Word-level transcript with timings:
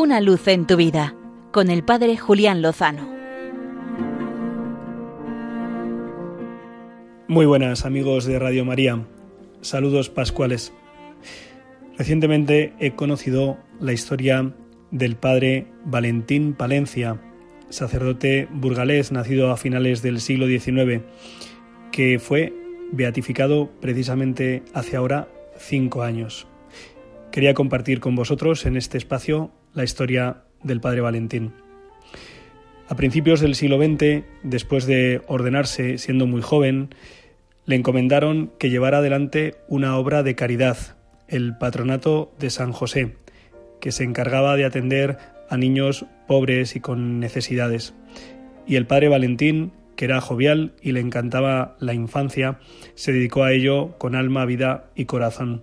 Una 0.00 0.22
luz 0.22 0.48
en 0.48 0.66
tu 0.66 0.78
vida 0.78 1.14
con 1.52 1.68
el 1.68 1.84
Padre 1.84 2.16
Julián 2.16 2.62
Lozano. 2.62 3.06
Muy 7.28 7.44
buenas 7.44 7.84
amigos 7.84 8.24
de 8.24 8.38
Radio 8.38 8.64
María. 8.64 9.04
Saludos 9.60 10.08
pascuales. 10.08 10.72
Recientemente 11.98 12.72
he 12.78 12.92
conocido 12.92 13.58
la 13.78 13.92
historia 13.92 14.54
del 14.90 15.16
padre 15.16 15.66
Valentín 15.84 16.54
Palencia, 16.54 17.20
sacerdote 17.68 18.48
burgalés 18.50 19.12
nacido 19.12 19.50
a 19.50 19.58
finales 19.58 20.00
del 20.00 20.22
siglo 20.22 20.46
XIX, 20.46 21.02
que 21.92 22.18
fue 22.18 22.54
beatificado 22.90 23.70
precisamente 23.82 24.62
hace 24.72 24.96
ahora 24.96 25.28
cinco 25.58 26.02
años. 26.02 26.46
Quería 27.32 27.52
compartir 27.52 28.00
con 28.00 28.16
vosotros 28.16 28.64
en 28.64 28.78
este 28.78 28.96
espacio 28.96 29.52
la 29.74 29.84
historia 29.84 30.44
del 30.62 30.80
padre 30.80 31.00
Valentín. 31.00 31.52
A 32.88 32.96
principios 32.96 33.40
del 33.40 33.54
siglo 33.54 33.78
XX, 33.78 34.24
después 34.42 34.86
de 34.86 35.22
ordenarse 35.28 35.98
siendo 35.98 36.26
muy 36.26 36.42
joven, 36.42 36.94
le 37.64 37.76
encomendaron 37.76 38.52
que 38.58 38.68
llevara 38.68 38.98
adelante 38.98 39.54
una 39.68 39.96
obra 39.96 40.22
de 40.22 40.34
caridad, 40.34 40.96
el 41.28 41.56
Patronato 41.56 42.34
de 42.40 42.50
San 42.50 42.72
José, 42.72 43.16
que 43.80 43.92
se 43.92 44.02
encargaba 44.02 44.56
de 44.56 44.64
atender 44.64 45.18
a 45.48 45.56
niños 45.56 46.06
pobres 46.26 46.74
y 46.74 46.80
con 46.80 47.20
necesidades. 47.20 47.94
Y 48.66 48.76
el 48.76 48.86
padre 48.86 49.08
Valentín, 49.08 49.72
que 49.96 50.06
era 50.06 50.20
jovial 50.20 50.72
y 50.82 50.92
le 50.92 51.00
encantaba 51.00 51.76
la 51.78 51.94
infancia, 51.94 52.58
se 52.94 53.12
dedicó 53.12 53.44
a 53.44 53.52
ello 53.52 53.96
con 53.98 54.16
alma, 54.16 54.44
vida 54.46 54.90
y 54.96 55.04
corazón. 55.04 55.62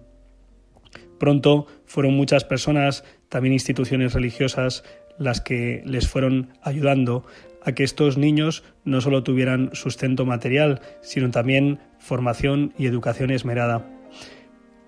Pronto 1.19 1.67
fueron 1.85 2.13
muchas 2.13 2.43
personas, 2.43 3.03
también 3.29 3.53
instituciones 3.53 4.13
religiosas, 4.13 4.83
las 5.17 5.41
que 5.41 5.81
les 5.85 6.07
fueron 6.07 6.49
ayudando 6.61 7.25
a 7.63 7.73
que 7.73 7.83
estos 7.83 8.17
niños 8.17 8.63
no 8.85 9.01
solo 9.01 9.23
tuvieran 9.23 9.71
sustento 9.73 10.25
material, 10.25 10.81
sino 11.01 11.31
también 11.31 11.79
formación 11.99 12.73
y 12.77 12.85
educación 12.85 13.31
esmerada. 13.31 13.85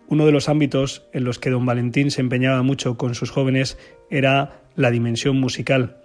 Uno 0.08 0.25
de 0.25 0.31
los 0.31 0.49
ámbitos 0.49 1.05
en 1.14 1.23
los 1.23 1.39
que 1.39 1.49
don 1.49 1.66
Valentín 1.66 2.09
se 2.09 2.22
empeñaba 2.22 2.64
mucho 2.64 2.97
con 2.97 3.16
sus 3.16 3.31
jóvenes 3.31 3.77
era 4.09 4.61
la 4.75 4.92
dimensión 4.92 5.39
musical, 5.39 5.97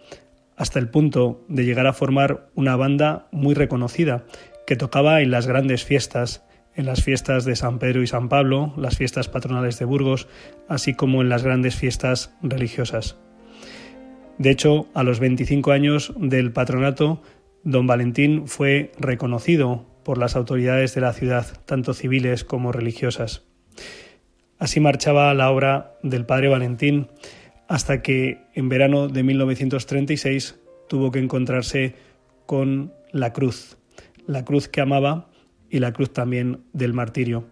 hasta 0.56 0.78
el 0.78 0.88
punto 0.88 1.44
de 1.48 1.64
llegar 1.64 1.86
a 1.86 1.92
formar 1.92 2.48
una 2.54 2.76
banda 2.76 3.28
muy 3.30 3.54
reconocida 3.54 4.24
que 4.66 4.76
tocaba 4.76 5.20
en 5.20 5.30
las 5.30 5.46
grandes 5.46 5.84
fiestas, 5.84 6.44
en 6.76 6.86
las 6.86 7.02
fiestas 7.02 7.44
de 7.44 7.56
San 7.56 7.78
Pedro 7.78 8.02
y 8.02 8.06
San 8.06 8.28
Pablo, 8.28 8.72
las 8.76 8.96
fiestas 8.96 9.28
patronales 9.28 9.78
de 9.78 9.84
Burgos, 9.84 10.28
así 10.68 10.94
como 10.94 11.22
en 11.22 11.28
las 11.28 11.42
grandes 11.42 11.76
fiestas 11.76 12.34
religiosas. 12.42 13.16
De 14.38 14.50
hecho, 14.50 14.88
a 14.94 15.04
los 15.04 15.20
25 15.20 15.70
años 15.70 16.12
del 16.16 16.52
patronato, 16.52 17.22
don 17.62 17.86
Valentín 17.86 18.48
fue 18.48 18.90
reconocido 18.98 19.86
por 20.02 20.18
las 20.18 20.36
autoridades 20.36 20.94
de 20.94 21.00
la 21.00 21.12
ciudad, 21.12 21.46
tanto 21.66 21.94
civiles 21.94 22.44
como 22.44 22.72
religiosas. 22.72 23.44
Así 24.58 24.80
marchaba 24.80 25.32
la 25.34 25.50
obra 25.50 25.96
del 26.02 26.26
padre 26.26 26.48
Valentín 26.48 27.08
hasta 27.68 28.02
que 28.02 28.42
en 28.54 28.68
verano 28.68 29.08
de 29.08 29.22
1936 29.22 30.60
tuvo 30.88 31.10
que 31.10 31.18
encontrarse 31.18 31.94
con 32.46 32.92
la 33.12 33.32
cruz, 33.32 33.78
la 34.26 34.44
cruz 34.44 34.68
que 34.68 34.80
amaba 34.80 35.30
y 35.74 35.80
la 35.80 35.92
cruz 35.92 36.12
también 36.12 36.60
del 36.72 36.92
martirio. 36.92 37.48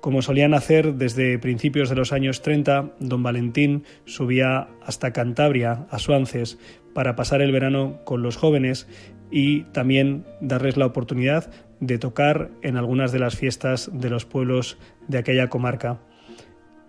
Como 0.00 0.22
solían 0.22 0.54
hacer 0.54 0.94
desde 0.94 1.40
principios 1.40 1.90
de 1.90 1.96
los 1.96 2.12
años 2.12 2.40
30, 2.40 2.92
don 3.00 3.24
Valentín 3.24 3.82
subía 4.04 4.68
hasta 4.80 5.12
Cantabria, 5.12 5.88
a 5.90 5.98
Suances, 5.98 6.56
para 6.94 7.16
pasar 7.16 7.42
el 7.42 7.50
verano 7.50 7.98
con 8.04 8.22
los 8.22 8.36
jóvenes 8.36 8.86
y 9.28 9.62
también 9.72 10.24
darles 10.40 10.76
la 10.76 10.86
oportunidad 10.86 11.50
de 11.80 11.98
tocar 11.98 12.52
en 12.62 12.76
algunas 12.76 13.10
de 13.10 13.18
las 13.18 13.34
fiestas 13.34 13.90
de 13.92 14.08
los 14.08 14.24
pueblos 14.24 14.78
de 15.08 15.18
aquella 15.18 15.48
comarca. 15.48 15.98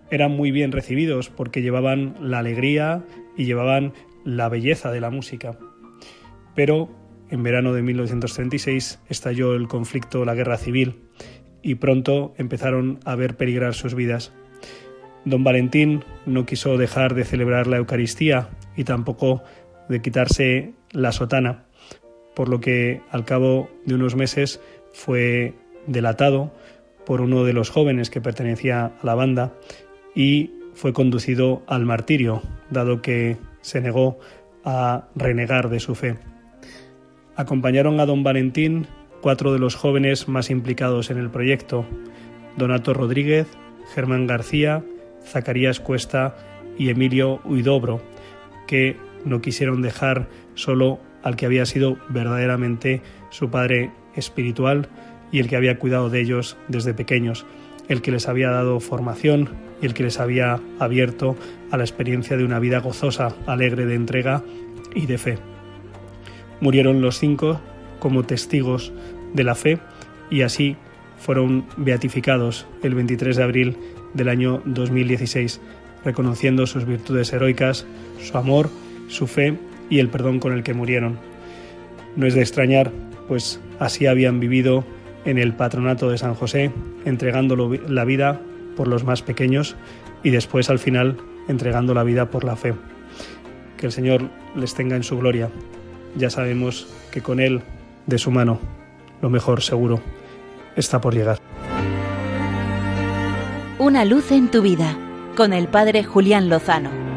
Eran 0.08 0.30
muy 0.30 0.52
bien 0.52 0.70
recibidos 0.70 1.30
porque 1.30 1.62
llevaban 1.62 2.14
la 2.20 2.38
alegría 2.38 3.04
y 3.36 3.44
llevaban 3.44 3.92
la 4.24 4.48
belleza 4.48 4.92
de 4.92 5.00
la 5.00 5.10
música. 5.10 5.58
Pero 6.54 7.07
en 7.30 7.42
verano 7.42 7.72
de 7.72 7.82
1936 7.82 9.00
estalló 9.08 9.54
el 9.54 9.68
conflicto, 9.68 10.24
la 10.24 10.34
guerra 10.34 10.56
civil, 10.56 11.02
y 11.62 11.76
pronto 11.76 12.34
empezaron 12.38 13.00
a 13.04 13.14
ver 13.14 13.36
peligrar 13.36 13.74
sus 13.74 13.94
vidas. 13.94 14.32
Don 15.24 15.44
Valentín 15.44 16.04
no 16.26 16.46
quiso 16.46 16.78
dejar 16.78 17.14
de 17.14 17.24
celebrar 17.24 17.66
la 17.66 17.76
Eucaristía 17.76 18.48
y 18.76 18.84
tampoco 18.84 19.42
de 19.88 20.00
quitarse 20.00 20.72
la 20.92 21.12
sotana, 21.12 21.64
por 22.34 22.48
lo 22.48 22.60
que 22.60 23.00
al 23.10 23.24
cabo 23.24 23.68
de 23.84 23.94
unos 23.94 24.14
meses 24.14 24.60
fue 24.92 25.54
delatado 25.86 26.52
por 27.04 27.20
uno 27.20 27.44
de 27.44 27.52
los 27.52 27.70
jóvenes 27.70 28.10
que 28.10 28.20
pertenecía 28.20 28.86
a 28.86 28.92
la 29.02 29.14
banda 29.14 29.54
y 30.14 30.52
fue 30.74 30.92
conducido 30.92 31.62
al 31.66 31.84
martirio, 31.84 32.42
dado 32.70 33.02
que 33.02 33.36
se 33.62 33.80
negó 33.80 34.18
a 34.64 35.08
renegar 35.14 35.70
de 35.70 35.80
su 35.80 35.94
fe. 35.94 36.16
Acompañaron 37.38 38.00
a 38.00 38.06
don 38.06 38.24
Valentín 38.24 38.88
cuatro 39.20 39.52
de 39.52 39.60
los 39.60 39.76
jóvenes 39.76 40.26
más 40.26 40.50
implicados 40.50 41.08
en 41.08 41.18
el 41.18 41.30
proyecto, 41.30 41.86
Donato 42.56 42.94
Rodríguez, 42.94 43.46
Germán 43.94 44.26
García, 44.26 44.82
Zacarías 45.24 45.78
Cuesta 45.78 46.36
y 46.76 46.88
Emilio 46.88 47.40
Huidobro, 47.44 48.02
que 48.66 48.96
no 49.24 49.40
quisieron 49.40 49.82
dejar 49.82 50.26
solo 50.56 50.98
al 51.22 51.36
que 51.36 51.46
había 51.46 51.64
sido 51.64 51.96
verdaderamente 52.08 53.02
su 53.30 53.50
padre 53.50 53.92
espiritual 54.16 54.88
y 55.30 55.38
el 55.38 55.48
que 55.48 55.54
había 55.54 55.78
cuidado 55.78 56.10
de 56.10 56.20
ellos 56.20 56.56
desde 56.66 56.92
pequeños, 56.92 57.46
el 57.88 58.02
que 58.02 58.10
les 58.10 58.26
había 58.26 58.50
dado 58.50 58.80
formación 58.80 59.50
y 59.80 59.86
el 59.86 59.94
que 59.94 60.02
les 60.02 60.18
había 60.18 60.58
abierto 60.80 61.36
a 61.70 61.76
la 61.76 61.84
experiencia 61.84 62.36
de 62.36 62.42
una 62.42 62.58
vida 62.58 62.80
gozosa, 62.80 63.36
alegre 63.46 63.86
de 63.86 63.94
entrega 63.94 64.42
y 64.92 65.06
de 65.06 65.18
fe. 65.18 65.38
Murieron 66.60 67.00
los 67.00 67.18
cinco 67.18 67.60
como 67.98 68.24
testigos 68.24 68.92
de 69.34 69.44
la 69.44 69.54
fe 69.54 69.78
y 70.30 70.42
así 70.42 70.76
fueron 71.18 71.64
beatificados 71.76 72.66
el 72.82 72.94
23 72.94 73.36
de 73.36 73.42
abril 73.42 73.76
del 74.14 74.28
año 74.28 74.62
2016, 74.64 75.60
reconociendo 76.04 76.66
sus 76.66 76.86
virtudes 76.86 77.32
heroicas, 77.32 77.86
su 78.20 78.36
amor, 78.38 78.70
su 79.08 79.26
fe 79.26 79.58
y 79.90 79.98
el 79.98 80.08
perdón 80.08 80.38
con 80.38 80.52
el 80.52 80.62
que 80.62 80.74
murieron. 80.74 81.18
No 82.16 82.26
es 82.26 82.34
de 82.34 82.40
extrañar, 82.40 82.92
pues 83.26 83.60
así 83.78 84.06
habían 84.06 84.40
vivido 84.40 84.84
en 85.24 85.38
el 85.38 85.54
patronato 85.54 86.10
de 86.10 86.18
San 86.18 86.34
José, 86.34 86.70
entregando 87.04 87.56
la 87.56 88.04
vida 88.04 88.40
por 88.76 88.88
los 88.88 89.04
más 89.04 89.22
pequeños 89.22 89.76
y 90.22 90.30
después 90.30 90.70
al 90.70 90.78
final 90.78 91.16
entregando 91.48 91.94
la 91.94 92.04
vida 92.04 92.30
por 92.30 92.44
la 92.44 92.56
fe. 92.56 92.74
Que 93.76 93.86
el 93.86 93.92
Señor 93.92 94.22
les 94.56 94.74
tenga 94.74 94.96
en 94.96 95.02
su 95.02 95.18
gloria 95.18 95.50
ya 96.18 96.30
sabemos 96.30 96.86
que 97.10 97.22
con 97.22 97.40
Él, 97.40 97.62
de 98.06 98.18
su 98.18 98.30
mano, 98.30 98.60
lo 99.22 99.30
mejor 99.30 99.62
seguro 99.62 100.00
está 100.76 101.00
por 101.00 101.14
llegar. 101.14 101.38
Una 103.78 104.04
luz 104.04 104.32
en 104.32 104.50
tu 104.50 104.60
vida, 104.60 104.96
con 105.36 105.52
el 105.52 105.68
Padre 105.68 106.04
Julián 106.04 106.48
Lozano. 106.48 107.07